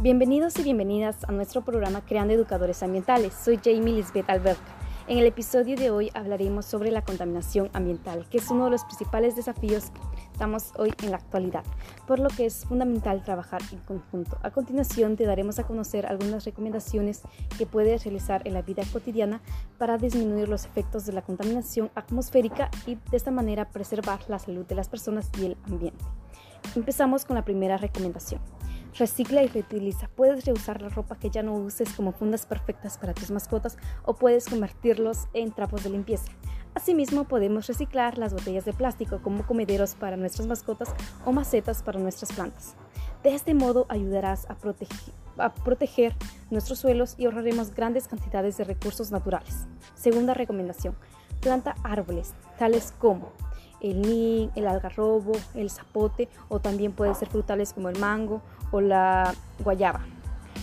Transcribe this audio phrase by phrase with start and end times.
[0.00, 3.34] Bienvenidos y bienvenidas a nuestro programa Creando Educadores Ambientales.
[3.34, 4.62] Soy Jamie Lisbeth Alberca.
[5.08, 8.84] En el episodio de hoy hablaremos sobre la contaminación ambiental, que es uno de los
[8.84, 11.64] principales desafíos que estamos hoy en la actualidad,
[12.06, 14.38] por lo que es fundamental trabajar en conjunto.
[14.44, 17.22] A continuación te daremos a conocer algunas recomendaciones
[17.58, 19.40] que puedes realizar en la vida cotidiana
[19.78, 24.64] para disminuir los efectos de la contaminación atmosférica y de esta manera preservar la salud
[24.64, 26.04] de las personas y el ambiente.
[26.76, 28.40] Empezamos con la primera recomendación.
[28.98, 30.08] Recicla y reutiliza.
[30.08, 34.14] Puedes reusar la ropa que ya no uses como fundas perfectas para tus mascotas o
[34.14, 36.32] puedes convertirlos en trapos de limpieza.
[36.74, 40.88] Asimismo, podemos reciclar las botellas de plástico como comederos para nuestras mascotas
[41.24, 42.74] o macetas para nuestras plantas.
[43.22, 44.56] De este modo ayudarás a,
[45.38, 46.16] a proteger
[46.50, 49.66] nuestros suelos y ahorraremos grandes cantidades de recursos naturales.
[49.94, 50.96] Segunda recomendación,
[51.40, 53.32] planta árboles, tales como
[53.80, 58.80] el nin, el algarrobo, el zapote o también pueden ser frutales como el mango o
[58.80, 60.00] la guayaba,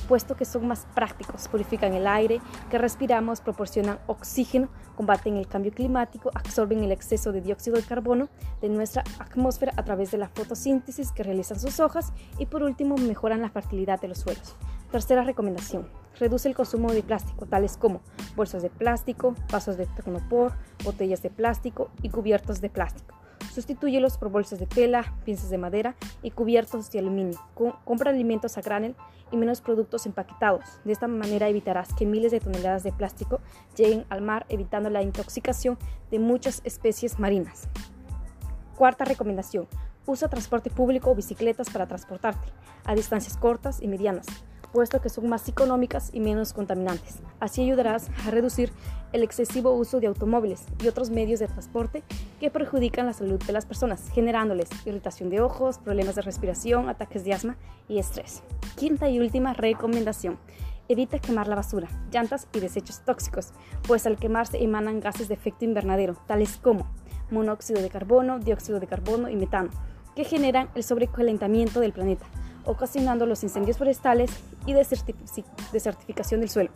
[0.08, 5.72] puesto que son más prácticos, purifican el aire que respiramos, proporcionan oxígeno, combaten el cambio
[5.72, 8.30] climático, absorben el exceso de dióxido de carbono
[8.62, 12.96] de nuestra atmósfera a través de la fotosíntesis que realizan sus hojas y por último
[12.98, 14.56] mejoran la fertilidad de los suelos.
[14.92, 18.02] Tercera recomendación, reduce el consumo de plástico, tales como
[18.36, 23.16] bolsas de plástico, vasos de tecnopor, botellas de plástico y cubiertos de plástico.
[23.54, 27.40] Sustitúyelos por bolsas de tela, pinzas de madera y cubiertos de aluminio.
[27.86, 28.96] compra alimentos a granel
[29.32, 30.64] y menos productos empaquetados.
[30.84, 33.40] De esta manera evitarás que miles de toneladas de plástico
[33.78, 35.78] lleguen al mar, evitando la intoxicación
[36.12, 37.70] de muchas especies marinas.
[38.76, 39.68] Cuarta recomendación.
[40.06, 42.50] Usa transporte público o bicicletas para transportarte
[42.84, 44.28] a distancias cortas y medianas
[44.76, 47.20] puesto que son más económicas y menos contaminantes.
[47.40, 48.74] Así ayudarás a reducir
[49.14, 52.04] el excesivo uso de automóviles y otros medios de transporte
[52.42, 57.24] que perjudican la salud de las personas, generándoles irritación de ojos, problemas de respiración, ataques
[57.24, 57.56] de asma
[57.88, 58.44] y estrés.
[58.76, 60.38] Quinta y última recomendación.
[60.90, 63.54] Evita quemar la basura, llantas y desechos tóxicos,
[63.88, 66.86] pues al quemarse emanan gases de efecto invernadero, tales como
[67.32, 69.70] monóxido de carbono, dióxido de carbono y metano,
[70.18, 72.26] que generan el sobrecalentamiento del planeta
[72.66, 74.32] ocasionando los incendios forestales
[74.66, 76.72] y desertificación del suelo.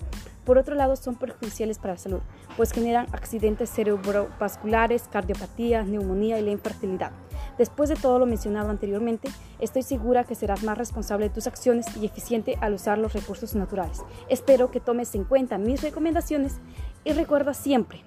[0.46, 2.22] Por otro lado, son perjudiciales para la salud,
[2.58, 7.12] pues generan accidentes cerebrovasculares, cardiopatía, neumonía y la infertilidad.
[7.58, 9.30] Después de todo lo mencionado anteriormente,
[9.60, 13.54] estoy segura que serás más responsable de tus acciones y eficiente al usar los recursos
[13.56, 14.02] naturales.
[14.30, 16.56] Espero que tomes en cuenta mis recomendaciones
[17.04, 18.04] y recuerda siempre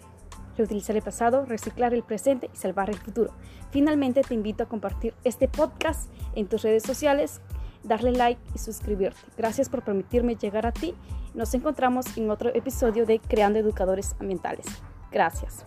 [0.56, 3.32] reutilizar el pasado, reciclar el presente y salvar el futuro.
[3.70, 7.40] Finalmente te invito a compartir este podcast en tus redes sociales
[7.84, 9.20] darle like y suscribirte.
[9.36, 10.94] Gracias por permitirme llegar a ti.
[11.34, 14.66] Nos encontramos en otro episodio de Creando Educadores Ambientales.
[15.10, 15.64] Gracias.